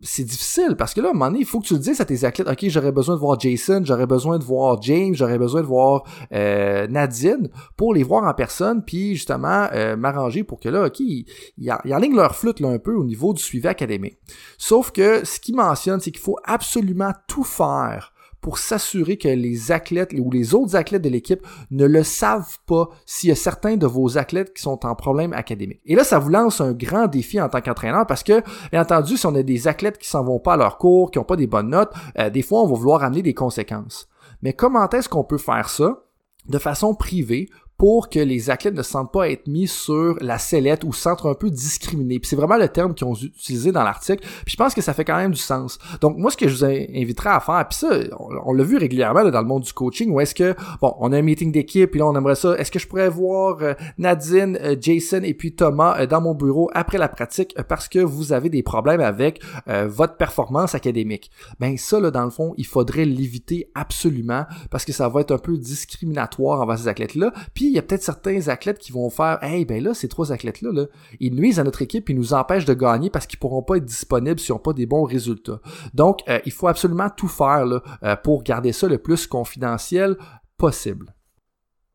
c'est 0.00 0.24
difficile 0.24 0.76
parce 0.76 0.92
que 0.92 1.00
là, 1.00 1.08
à 1.08 1.10
un 1.10 1.14
moment 1.14 1.26
donné, 1.26 1.40
il 1.40 1.46
faut 1.46 1.60
que 1.60 1.66
tu 1.66 1.74
le 1.74 1.80
dises 1.80 2.00
à 2.00 2.04
tes 2.04 2.24
athlètes, 2.24 2.48
OK, 2.48 2.68
j'aurais 2.68 2.92
besoin 2.92 3.14
de 3.14 3.20
voir 3.20 3.40
Jason, 3.40 3.82
j'aurais 3.82 4.06
besoin 4.06 4.38
de 4.38 4.44
voir 4.44 4.80
James, 4.82 5.14
j'aurais 5.14 5.38
besoin 5.38 5.62
de 5.62 5.66
voir 5.66 6.04
euh, 6.32 6.86
Nadine 6.86 7.48
pour 7.76 7.94
les 7.94 8.02
voir 8.02 8.24
en 8.24 8.34
personne, 8.34 8.84
puis 8.84 9.14
justement 9.14 9.68
euh, 9.72 9.96
m'arranger 9.96 10.44
pour 10.44 10.60
que 10.60 10.68
là, 10.68 10.86
OK, 10.86 11.00
ils, 11.00 11.26
ils, 11.56 11.70
alignent 11.70 12.16
leur 12.16 12.36
flûte 12.36 12.60
là, 12.60 12.68
un 12.68 12.78
peu 12.78 12.94
au 12.94 13.04
niveau 13.04 13.32
du 13.32 13.42
suivi 13.42 13.68
académique. 13.68 14.18
Sauf 14.58 14.90
que 14.90 15.24
ce 15.24 15.40
qu'ils 15.40 15.56
mentionnent, 15.56 16.00
c'est 16.00 16.10
qu'il 16.10 16.20
faut 16.20 16.38
absolument 16.44 17.12
tout 17.26 17.44
faire 17.44 18.12
pour 18.40 18.58
s'assurer 18.58 19.16
que 19.16 19.28
les 19.28 19.72
athlètes 19.72 20.14
ou 20.18 20.30
les 20.30 20.54
autres 20.54 20.76
athlètes 20.76 21.02
de 21.02 21.08
l'équipe 21.08 21.46
ne 21.70 21.84
le 21.84 22.02
savent 22.02 22.58
pas 22.66 22.88
s'il 23.04 23.28
y 23.28 23.32
a 23.32 23.36
certains 23.36 23.76
de 23.76 23.86
vos 23.86 24.18
athlètes 24.18 24.54
qui 24.54 24.62
sont 24.62 24.86
en 24.86 24.94
problème 24.94 25.32
académique. 25.32 25.80
Et 25.84 25.94
là, 25.94 26.04
ça 26.04 26.18
vous 26.18 26.28
lance 26.28 26.60
un 26.60 26.72
grand 26.72 27.06
défi 27.06 27.40
en 27.40 27.48
tant 27.48 27.60
qu'entraîneur 27.60 28.06
parce 28.06 28.22
que, 28.22 28.42
bien 28.70 28.82
entendu, 28.82 29.16
si 29.16 29.26
on 29.26 29.34
a 29.34 29.42
des 29.42 29.68
athlètes 29.68 29.98
qui 29.98 30.08
s'en 30.08 30.24
vont 30.24 30.38
pas 30.38 30.54
à 30.54 30.56
leur 30.56 30.78
cours, 30.78 31.10
qui 31.10 31.18
n'ont 31.18 31.24
pas 31.24 31.36
des 31.36 31.46
bonnes 31.46 31.70
notes, 31.70 31.92
euh, 32.18 32.30
des 32.30 32.42
fois, 32.42 32.62
on 32.62 32.66
va 32.66 32.76
vouloir 32.76 33.02
amener 33.02 33.22
des 33.22 33.34
conséquences. 33.34 34.08
Mais 34.42 34.52
comment 34.52 34.88
est-ce 34.90 35.08
qu'on 35.08 35.24
peut 35.24 35.38
faire 35.38 35.68
ça 35.68 36.02
de 36.48 36.58
façon 36.58 36.94
privée 36.94 37.48
pour 37.78 38.08
que 38.08 38.18
les 38.18 38.50
athlètes 38.50 38.74
ne 38.74 38.82
se 38.82 38.90
sentent 38.90 39.12
pas 39.12 39.28
être 39.28 39.46
mis 39.46 39.66
sur 39.66 40.16
la 40.20 40.38
sellette 40.38 40.84
ou 40.84 40.92
se 40.92 41.02
sentent 41.02 41.26
un 41.26 41.34
peu 41.34 41.50
discriminés. 41.50 42.18
Puis 42.18 42.28
c'est 42.28 42.36
vraiment 42.36 42.56
le 42.56 42.68
terme 42.68 42.94
qu'ils 42.94 43.06
ont 43.06 43.14
utilisé 43.14 43.72
dans 43.72 43.82
l'article. 43.82 44.26
Puis 44.44 44.52
je 44.52 44.56
pense 44.56 44.74
que 44.74 44.80
ça 44.80 44.94
fait 44.94 45.04
quand 45.04 45.16
même 45.16 45.32
du 45.32 45.40
sens. 45.40 45.78
Donc 46.00 46.16
moi, 46.16 46.30
ce 46.30 46.36
que 46.36 46.48
je 46.48 46.54
vous 46.56 46.64
inviterais 46.64 47.30
à 47.30 47.40
faire, 47.40 47.66
puis 47.68 47.78
ça, 47.78 47.88
on, 48.18 48.52
l'a 48.52 48.64
vu 48.64 48.78
régulièrement 48.78 49.28
dans 49.28 49.40
le 49.40 49.46
monde 49.46 49.62
du 49.62 49.72
coaching, 49.72 50.10
où 50.10 50.20
est-ce 50.20 50.34
que, 50.34 50.54
bon, 50.80 50.94
on 50.98 51.12
a 51.12 51.18
un 51.18 51.22
meeting 51.22 51.52
d'équipe, 51.52 51.90
puis 51.90 52.00
là, 52.00 52.06
on 52.06 52.16
aimerait 52.16 52.34
ça, 52.34 52.56
est-ce 52.56 52.70
que 52.70 52.78
je 52.78 52.86
pourrais 52.86 53.10
voir 53.10 53.58
euh, 53.60 53.74
Nadine, 53.98 54.58
euh, 54.62 54.76
Jason 54.80 55.20
et 55.22 55.34
puis 55.34 55.54
Thomas 55.54 56.00
euh, 56.00 56.06
dans 56.06 56.20
mon 56.20 56.34
bureau 56.34 56.70
après 56.72 56.98
la 56.98 57.08
pratique 57.08 57.54
parce 57.68 57.88
que 57.88 57.98
vous 57.98 58.32
avez 58.32 58.48
des 58.48 58.62
problèmes 58.62 59.00
avec 59.00 59.42
votre 59.66 60.16
performance 60.16 60.74
académique? 60.74 61.30
Ben 61.60 61.76
ça, 61.76 62.00
là, 62.00 62.10
dans 62.10 62.24
le 62.24 62.30
fond, 62.30 62.54
il 62.56 62.66
faudrait 62.66 63.04
l'éviter 63.04 63.70
absolument 63.74 64.44
parce 64.70 64.84
que 64.84 64.92
ça 64.92 65.08
va 65.08 65.20
être 65.20 65.32
un 65.32 65.38
peu 65.38 65.58
discriminatoire 65.58 66.60
envers 66.60 66.78
ces 66.78 66.88
athlètes-là. 66.88 67.32
Puis 67.54 67.65
il 67.68 67.74
y 67.74 67.78
a 67.78 67.82
peut-être 67.82 68.02
certains 68.02 68.48
athlètes 68.48 68.78
qui 68.78 68.92
vont 68.92 69.10
faire 69.10 69.38
Hey, 69.42 69.64
ben 69.64 69.82
là, 69.82 69.94
ces 69.94 70.08
trois 70.08 70.32
athlètes-là, 70.32 70.72
là, 70.72 70.86
ils 71.20 71.34
nuisent 71.34 71.60
à 71.60 71.64
notre 71.64 71.82
équipe 71.82 72.10
et 72.10 72.14
nous 72.14 72.34
empêchent 72.34 72.64
de 72.64 72.74
gagner 72.74 73.10
parce 73.10 73.26
qu'ils 73.26 73.38
pourront 73.38 73.62
pas 73.62 73.76
être 73.76 73.84
disponibles 73.84 74.40
s'ils 74.40 74.52
n'ont 74.52 74.58
pas 74.58 74.72
des 74.72 74.86
bons 74.86 75.04
résultats. 75.04 75.60
Donc, 75.94 76.20
euh, 76.28 76.38
il 76.44 76.52
faut 76.52 76.68
absolument 76.68 77.10
tout 77.10 77.28
faire 77.28 77.66
euh, 78.02 78.16
pour 78.16 78.42
garder 78.42 78.72
ça 78.72 78.88
le 78.88 78.98
plus 78.98 79.26
confidentiel 79.26 80.16
possible. 80.56 81.14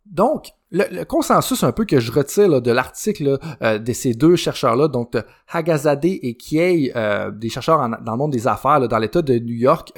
Donc, 0.06 0.48
le, 0.72 1.04
consensus 1.04 1.64
un 1.64 1.72
peu 1.72 1.86
que 1.86 2.00
je 2.00 2.12
retire 2.12 2.62
de 2.62 2.72
l'article 2.72 3.40
euh, 3.62 3.78
de 3.78 3.94
ces 3.94 4.14
deux 4.14 4.36
chercheurs-là, 4.36 4.88
donc 4.88 5.16
Hagazade 5.50 6.06
et 6.06 6.36
Kiei, 6.36 6.94
des 7.34 7.50
chercheurs 7.50 7.90
dans 8.02 8.12
le 8.12 8.18
monde 8.18 8.32
des 8.32 8.48
affaires 8.48 8.88
dans 8.88 8.98
l'État 8.98 9.22
de 9.22 9.40
New 9.40 9.56
York, 9.56 9.92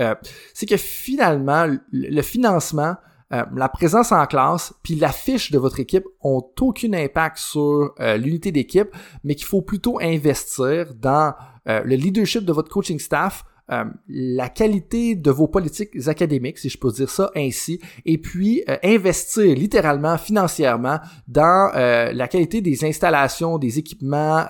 c'est 0.53 0.65
que 0.65 0.77
finalement, 0.77 1.67
le 1.91 2.21
financement 2.21 2.95
euh, 3.33 3.43
la 3.55 3.67
présence 3.67 4.11
en 4.11 4.25
classe 4.27 4.73
puis 4.83 4.95
l'affiche 4.95 5.51
de 5.51 5.57
votre 5.57 5.79
équipe 5.79 6.05
ont 6.21 6.43
aucun 6.61 6.93
impact 6.93 7.37
sur 7.37 7.93
euh, 7.99 8.17
l'unité 8.17 8.51
d'équipe, 8.51 8.89
mais 9.23 9.35
qu'il 9.35 9.47
faut 9.47 9.61
plutôt 9.61 9.99
investir 9.99 10.93
dans 10.93 11.33
euh, 11.67 11.81
le 11.83 11.95
leadership 11.95 12.45
de 12.45 12.53
votre 12.53 12.69
coaching 12.69 12.99
staff, 12.99 13.43
euh, 13.73 13.83
la 14.07 14.49
qualité 14.49 15.15
de 15.15 15.31
vos 15.31 15.47
politiques 15.47 16.07
académiques, 16.07 16.57
si 16.57 16.69
je 16.69 16.77
peux 16.77 16.91
dire 16.91 17.09
ça 17.09 17.31
ainsi, 17.35 17.79
et 18.05 18.17
puis 18.17 18.63
euh, 18.69 18.77
investir 18.83 19.55
littéralement 19.55 20.17
financièrement 20.17 20.99
dans 21.27 21.71
euh, 21.75 22.11
la 22.13 22.27
qualité 22.27 22.61
des 22.61 22.85
installations, 22.85 23.57
des 23.57 23.79
équipements, 23.79 24.45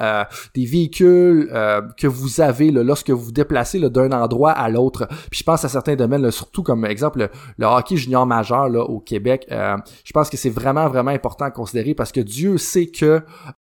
des 0.53 0.65
véhicules 0.65 1.49
que 1.97 2.07
vous 2.07 2.41
avez 2.41 2.71
lorsque 2.71 3.09
vous 3.09 3.25
vous 3.25 3.31
déplacez 3.31 3.79
d'un 3.79 4.11
endroit 4.11 4.51
à 4.51 4.69
l'autre. 4.69 5.07
Puis 5.29 5.39
je 5.39 5.43
pense 5.43 5.63
à 5.63 5.69
certains 5.69 5.95
domaines, 5.95 6.29
surtout 6.31 6.63
comme 6.63 6.85
exemple 6.85 7.29
le, 7.57 7.65
hockey 7.65 7.95
junior 7.95 8.25
majeur 8.25 8.69
là, 8.69 8.81
au 8.81 8.99
Québec. 8.99 9.47
je 9.49 10.11
pense 10.13 10.29
que 10.29 10.37
c'est 10.37 10.49
vraiment 10.49 10.87
vraiment 10.87 11.11
important 11.11 11.45
à 11.45 11.51
considérer 11.51 11.93
parce 11.93 12.11
que 12.11 12.21
Dieu 12.21 12.57
sait 12.57 12.87
que 12.87 13.21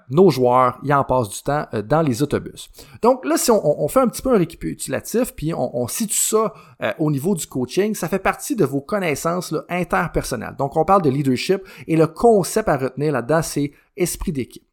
nos 0.09 0.29
joueurs 0.29 0.79
y 0.83 0.93
en 0.93 1.03
passent 1.03 1.29
du 1.29 1.41
temps 1.41 1.65
dans 1.85 2.01
les 2.01 2.23
autobus. 2.23 2.69
Donc 3.01 3.25
là, 3.25 3.37
si 3.37 3.51
on, 3.51 3.83
on 3.83 3.87
fait 3.87 3.99
un 3.99 4.07
petit 4.07 4.21
peu 4.21 4.33
un 4.33 4.37
récapitulatif, 4.37 5.33
puis 5.35 5.53
on, 5.53 5.87
situe 5.87 6.17
ça 6.17 6.53
euh, 6.81 6.91
au 6.99 7.11
niveau 7.11 7.35
du 7.35 7.45
coaching, 7.47 7.95
ça 7.95 8.07
fait 8.07 8.19
partie 8.19 8.55
de 8.55 8.65
vos 8.65 8.81
connaissances 8.81 9.53
interpersonnelles. 9.69 10.55
Donc 10.57 10.75
on 10.77 10.85
parle 10.85 11.01
de 11.01 11.09
leadership 11.09 11.61
et 11.87 11.95
le 11.95 12.07
concept 12.07 12.69
à 12.69 12.77
retenir 12.77 13.11
là-dedans, 13.11 13.41
c'est 13.41 13.71
esprit 13.95 14.31
d'équipe. 14.31 14.63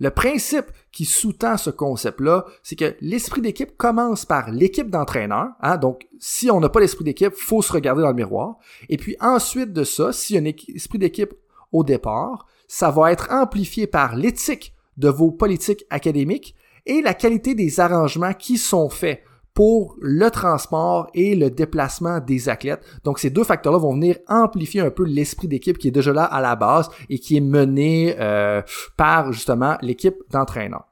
Le 0.00 0.10
principe 0.10 0.66
qui 0.92 1.04
sous-tend 1.04 1.58
ce 1.58 1.68
concept-là, 1.68 2.46
c'est 2.62 2.74
que 2.74 2.96
l'esprit 3.02 3.42
d'équipe 3.42 3.76
commence 3.76 4.24
par 4.24 4.50
l'équipe 4.50 4.88
d'entraîneurs. 4.88 5.50
Hein, 5.60 5.76
donc, 5.76 6.08
si 6.18 6.50
on 6.50 6.58
n'a 6.58 6.70
pas 6.70 6.80
l'esprit 6.80 7.04
d'équipe, 7.04 7.34
faut 7.34 7.60
se 7.60 7.72
regarder 7.72 8.00
dans 8.00 8.08
le 8.08 8.14
miroir. 8.14 8.56
Et 8.88 8.96
puis 8.96 9.14
ensuite 9.20 9.74
de 9.74 9.84
ça, 9.84 10.12
s'il 10.12 10.36
y 10.36 10.38
a 10.38 10.42
un 10.42 10.74
esprit 10.74 10.98
d'équipe 10.98 11.34
au 11.70 11.84
départ, 11.84 12.46
ça 12.66 12.90
va 12.90 13.12
être 13.12 13.28
amplifié 13.30 13.86
par 13.86 14.16
l'éthique 14.16 14.74
de 15.00 15.08
vos 15.08 15.32
politiques 15.32 15.84
académiques 15.90 16.54
et 16.86 17.02
la 17.02 17.14
qualité 17.14 17.54
des 17.54 17.80
arrangements 17.80 18.34
qui 18.34 18.58
sont 18.58 18.88
faits 18.88 19.22
pour 19.54 19.96
le 20.00 20.30
transport 20.30 21.08
et 21.12 21.34
le 21.34 21.50
déplacement 21.50 22.20
des 22.20 22.48
athlètes. 22.48 22.84
Donc 23.04 23.18
ces 23.18 23.30
deux 23.30 23.44
facteurs-là 23.44 23.78
vont 23.78 23.94
venir 23.94 24.16
amplifier 24.28 24.80
un 24.80 24.90
peu 24.90 25.04
l'esprit 25.04 25.48
d'équipe 25.48 25.76
qui 25.76 25.88
est 25.88 25.92
déjà 25.92 26.12
là 26.12 26.24
à 26.24 26.40
la 26.40 26.54
base 26.56 26.88
et 27.08 27.18
qui 27.18 27.36
est 27.36 27.40
mené 27.40 28.14
euh, 28.20 28.62
par 28.96 29.32
justement 29.32 29.76
l'équipe 29.82 30.16
d'entraîneurs. 30.30 30.86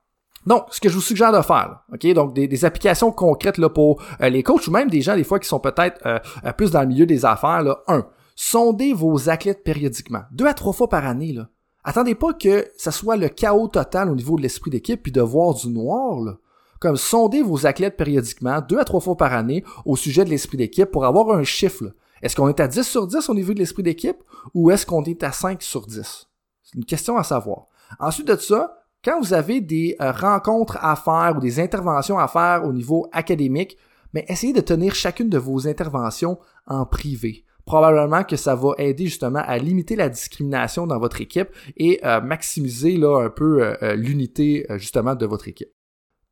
Donc, 0.46 0.66
ce 0.70 0.80
que 0.80 0.88
je 0.88 0.94
vous 0.94 1.02
suggère 1.02 1.32
de 1.32 1.42
faire, 1.42 1.80
ok, 1.92 2.06
donc 2.14 2.32
des, 2.32 2.64
applications 2.64 3.12
concrètes 3.12 3.58
là 3.58 3.68
pour 3.68 4.02
euh, 4.22 4.30
les 4.30 4.42
coachs 4.42 4.66
ou 4.66 4.70
même 4.70 4.88
des 4.88 5.02
gens 5.02 5.14
des 5.14 5.24
fois 5.24 5.38
qui 5.38 5.48
sont 5.48 5.60
peut-être 5.60 6.00
euh, 6.06 6.18
plus 6.56 6.70
dans 6.70 6.80
le 6.80 6.86
milieu 6.86 7.04
des 7.04 7.26
affaires. 7.26 7.62
Là, 7.62 7.78
un, 7.86 8.06
sondez 8.34 8.94
vos 8.94 9.28
athlètes 9.28 9.62
périodiquement, 9.62 10.22
deux 10.32 10.46
à 10.46 10.54
trois 10.54 10.72
fois 10.72 10.88
par 10.88 11.06
année. 11.06 11.34
Là. 11.34 11.48
Attendez 11.84 12.14
pas 12.14 12.32
que 12.34 12.68
ça 12.76 12.90
soit 12.90 13.16
le 13.16 13.28
chaos 13.28 13.68
total 13.68 14.10
au 14.10 14.14
niveau 14.14 14.36
de 14.36 14.42
l'esprit 14.42 14.70
d'équipe 14.70 15.02
puis 15.02 15.12
de 15.12 15.20
voir 15.20 15.54
du 15.54 15.68
noir. 15.68 16.20
Là 16.20 16.38
comme 16.78 16.96
sonder 16.96 17.42
vos 17.42 17.66
athlètes 17.66 17.96
périodiquement, 17.96 18.60
deux 18.60 18.78
à 18.78 18.84
trois 18.84 19.00
fois 19.00 19.16
par 19.16 19.32
année, 19.32 19.64
au 19.84 19.96
sujet 19.96 20.24
de 20.24 20.30
l'esprit 20.30 20.56
d'équipe 20.56 20.90
pour 20.90 21.04
avoir 21.04 21.36
un 21.36 21.44
chiffre. 21.44 21.92
Est-ce 22.22 22.36
qu'on 22.36 22.48
est 22.48 22.60
à 22.60 22.68
10 22.68 22.82
sur 22.82 23.06
10 23.06 23.28
au 23.28 23.34
niveau 23.34 23.54
de 23.54 23.58
l'esprit 23.58 23.82
d'équipe 23.82 24.18
ou 24.54 24.70
est-ce 24.70 24.86
qu'on 24.86 25.04
est 25.04 25.22
à 25.22 25.32
5 25.32 25.62
sur 25.62 25.86
10? 25.86 26.28
C'est 26.62 26.76
une 26.76 26.84
question 26.84 27.16
à 27.16 27.22
savoir. 27.22 27.66
Ensuite 27.98 28.28
de 28.28 28.36
ça, 28.36 28.78
quand 29.04 29.20
vous 29.20 29.32
avez 29.32 29.60
des 29.60 29.96
euh, 30.00 30.10
rencontres 30.10 30.78
à 30.80 30.96
faire 30.96 31.34
ou 31.36 31.40
des 31.40 31.60
interventions 31.60 32.18
à 32.18 32.28
faire 32.28 32.64
au 32.64 32.72
niveau 32.72 33.06
académique, 33.12 33.76
mais 34.12 34.24
essayez 34.28 34.52
de 34.52 34.60
tenir 34.60 34.94
chacune 34.94 35.28
de 35.28 35.38
vos 35.38 35.68
interventions 35.68 36.38
en 36.66 36.84
privé. 36.84 37.44
Probablement 37.68 38.24
que 38.24 38.36
ça 38.36 38.54
va 38.54 38.70
aider 38.78 39.04
justement 39.04 39.42
à 39.44 39.58
limiter 39.58 39.94
la 39.94 40.08
discrimination 40.08 40.86
dans 40.86 40.98
votre 40.98 41.20
équipe 41.20 41.50
et 41.76 42.00
euh, 42.02 42.22
maximiser 42.22 42.96
là, 42.96 43.20
un 43.22 43.28
peu 43.28 43.62
euh, 43.62 43.94
l'unité 43.94 44.66
justement 44.76 45.14
de 45.14 45.26
votre 45.26 45.48
équipe. 45.48 45.68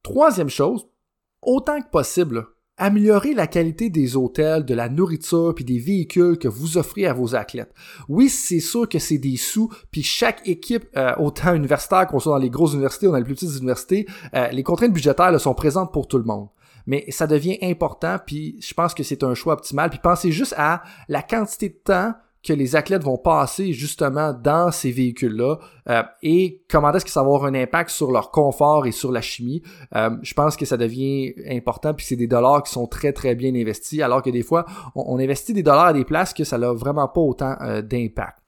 Troisième 0.03 0.49
chose, 0.49 0.87
autant 1.43 1.83
que 1.83 1.91
possible, 1.91 2.47
améliorer 2.79 3.35
la 3.35 3.47
qualité 3.47 3.89
des 3.91 4.17
hôtels, 4.17 4.65
de 4.65 4.75
la 4.75 4.89
nourriture 4.89 5.55
puis 5.55 5.65
des 5.65 5.79
véhicules 5.79 6.39
que 6.39 6.49
vous 6.49 6.79
offrez 6.79 7.07
à 7.07 7.13
vos 7.13 7.35
athlètes. 7.35 7.73
Oui, 8.09 8.29
c'est 8.29 8.61
sûr 8.61 8.89
que 8.89 8.99
c'est 8.99 9.19
des 9.19 9.37
sous, 9.37 9.71
puis 9.91 10.03
chaque 10.03 10.47
équipe, 10.47 10.85
euh, 10.97 11.15
autant 11.19 11.55
universitaire 11.55 12.07
qu'on 12.07 12.21
soit 12.21 12.33
dans 12.33 12.43
les 12.43 12.51
grosses 12.51 12.75
universités 12.75 13.07
ou 13.07 13.13
dans 13.13 13.19
les 13.19 13.25
plus 13.25 13.35
petites 13.35 13.57
universités, 13.57 14.07
euh, 14.35 14.49
les 14.49 14.63
contraintes 14.63 14.93
budgétaires 14.93 15.39
sont 15.41 15.55
présentes 15.55 15.93
pour 15.93 16.07
tout 16.09 16.19
le 16.19 16.25
monde. 16.25 16.49
Mais 16.87 17.05
ça 17.09 17.27
devient 17.27 17.59
important, 17.63 18.17
puis 18.25 18.59
je 18.61 18.75
pense 18.75 18.95
que 18.95 19.03
c'est 19.03 19.23
un 19.23 19.35
choix 19.35 19.55
optimal. 19.55 19.91
Puis 19.91 19.99
pensez 20.03 20.33
juste 20.33 20.55
à 20.57 20.83
la 21.09 21.23
quantité 21.23 21.69
de 21.69 21.75
temps 21.75 22.15
que 22.47 22.53
les 22.53 22.77
athlètes 22.77 23.03
vont 23.03 23.19
passer 23.19 23.73
justement 23.73 24.33
dans 24.33 24.71
ces 24.71 24.93
véhicules-là 24.93 25.57
euh, 25.89 26.03
et 26.23 26.63
comment 26.71 26.93
est-ce 26.93 27.05
que 27.05 27.11
ça 27.11 27.21
va 27.21 27.27
avoir 27.27 27.45
un 27.45 27.55
impact 27.55 27.91
sur 27.91 28.13
leur 28.13 28.31
confort 28.31 28.87
et 28.87 28.93
sur 28.93 29.11
la 29.11 29.21
chimie. 29.21 29.63
Euh, 29.95 30.11
je 30.23 30.33
pense 30.33 30.57
que 30.57 30.65
ça 30.65 30.77
devient 30.77 31.35
important 31.51 31.93
puis 31.93 32.07
c'est 32.07 32.17
des 32.17 32.29
dollars 32.29 32.63
qui 32.63 32.73
sont 32.73 32.87
très 32.87 33.13
très 33.13 33.35
bien 33.35 33.55
investis 33.55 34.01
alors 34.01 34.23
que 34.23 34.31
des 34.31 34.43
fois 34.43 34.65
on, 34.95 35.19
investit 35.19 35.55
des 35.55 35.63
dollars 35.63 35.87
à 35.87 35.93
des 35.93 36.05
places 36.05 36.33
que 36.33 36.45
ça 36.45 36.57
n'a 36.57 36.73
vraiment 36.73 37.09
pas 37.09 37.21
autant 37.21 37.57
euh, 37.63 37.83
d'impact. 37.83 38.39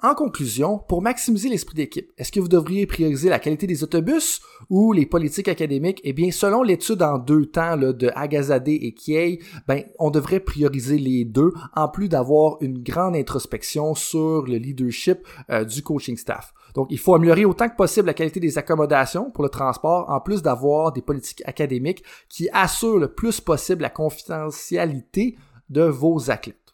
En 0.00 0.14
conclusion, 0.14 0.78
pour 0.78 1.02
maximiser 1.02 1.48
l'esprit 1.48 1.74
d'équipe, 1.74 2.12
est-ce 2.16 2.30
que 2.30 2.38
vous 2.38 2.46
devriez 2.46 2.86
prioriser 2.86 3.28
la 3.28 3.40
qualité 3.40 3.66
des 3.66 3.82
autobus 3.82 4.40
ou 4.70 4.92
les 4.92 5.06
politiques 5.06 5.48
académiques? 5.48 6.00
Eh 6.04 6.12
bien, 6.12 6.30
selon 6.30 6.62
l'étude 6.62 7.02
en 7.02 7.18
deux 7.18 7.46
temps 7.46 7.74
là, 7.74 7.92
de 7.92 8.08
Agazadeh 8.14 8.76
et 8.76 8.92
Kiei, 8.92 9.40
ben, 9.66 9.82
on 9.98 10.10
devrait 10.10 10.38
prioriser 10.38 10.98
les 10.98 11.24
deux, 11.24 11.52
en 11.74 11.88
plus 11.88 12.08
d'avoir 12.08 12.58
une 12.60 12.80
grande 12.80 13.16
introspection 13.16 13.96
sur 13.96 14.46
le 14.46 14.58
leadership 14.58 15.26
euh, 15.50 15.64
du 15.64 15.82
coaching 15.82 16.16
staff. 16.16 16.54
Donc, 16.76 16.86
il 16.90 16.98
faut 17.00 17.16
améliorer 17.16 17.44
autant 17.44 17.68
que 17.68 17.74
possible 17.74 18.06
la 18.06 18.14
qualité 18.14 18.38
des 18.38 18.56
accommodations 18.56 19.32
pour 19.32 19.42
le 19.42 19.50
transport, 19.50 20.08
en 20.08 20.20
plus 20.20 20.42
d'avoir 20.42 20.92
des 20.92 21.02
politiques 21.02 21.42
académiques 21.44 22.04
qui 22.28 22.48
assurent 22.52 22.98
le 22.98 23.12
plus 23.12 23.40
possible 23.40 23.82
la 23.82 23.90
confidentialité 23.90 25.36
de 25.70 25.82
vos 25.82 26.30
athlètes. 26.30 26.67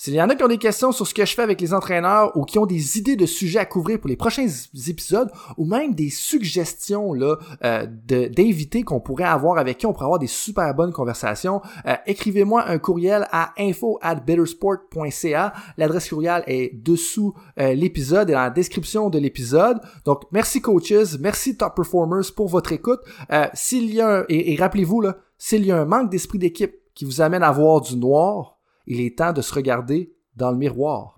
S'il 0.00 0.14
y 0.14 0.22
en 0.22 0.28
a 0.28 0.36
qui 0.36 0.44
ont 0.44 0.48
des 0.48 0.58
questions 0.58 0.92
sur 0.92 1.08
ce 1.08 1.12
que 1.12 1.24
je 1.24 1.34
fais 1.34 1.42
avec 1.42 1.60
les 1.60 1.74
entraîneurs 1.74 2.30
ou 2.36 2.44
qui 2.44 2.60
ont 2.60 2.66
des 2.66 2.98
idées 2.98 3.16
de 3.16 3.26
sujets 3.26 3.58
à 3.58 3.66
couvrir 3.66 3.98
pour 3.98 4.08
les 4.08 4.14
prochains 4.14 4.46
épisodes 4.86 5.28
ou 5.56 5.64
même 5.64 5.92
des 5.92 6.08
suggestions 6.08 7.12
là 7.12 7.36
euh, 7.64 7.84
d'invités 8.30 8.84
qu'on 8.84 9.00
pourrait 9.00 9.24
avoir 9.24 9.58
avec 9.58 9.78
qui 9.78 9.86
on 9.86 9.92
pourrait 9.92 10.04
avoir 10.04 10.20
des 10.20 10.28
super 10.28 10.72
bonnes 10.72 10.92
conversations, 10.92 11.62
euh, 11.84 11.96
écrivez-moi 12.06 12.68
un 12.68 12.78
courriel 12.78 13.26
à 13.32 13.52
info 13.58 13.98
at 14.00 14.14
bettersport.ca. 14.14 15.52
L'adresse 15.76 16.08
courriel 16.08 16.44
est 16.46 16.80
dessous 16.80 17.34
euh, 17.58 17.74
l'épisode 17.74 18.30
et 18.30 18.34
dans 18.34 18.42
la 18.42 18.50
description 18.50 19.10
de 19.10 19.18
l'épisode. 19.18 19.80
Donc 20.04 20.22
merci 20.30 20.62
coaches, 20.62 21.18
merci 21.18 21.56
top 21.56 21.74
performers 21.74 22.32
pour 22.36 22.46
votre 22.46 22.70
écoute. 22.70 23.00
s'il 23.52 23.92
y 23.92 24.00
a 24.00 24.20
un, 24.20 24.24
et, 24.28 24.52
et 24.52 24.56
rappelez-vous 24.56 25.00
là, 25.00 25.16
s'il 25.38 25.66
y 25.66 25.72
a 25.72 25.80
un 25.80 25.86
manque 25.86 26.08
d'esprit 26.08 26.38
d'équipe 26.38 26.76
qui 26.94 27.04
vous 27.04 27.20
amène 27.20 27.42
à 27.42 27.50
voir 27.50 27.80
du 27.80 27.96
noir, 27.96 28.57
il 28.90 29.02
est 29.02 29.18
temps 29.18 29.34
de 29.34 29.42
se 29.42 29.54
regarder 29.54 30.14
dans 30.34 30.50
le 30.50 30.56
miroir. 30.56 31.14